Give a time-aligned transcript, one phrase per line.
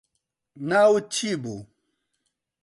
[0.69, 1.57] ناوت چی بوو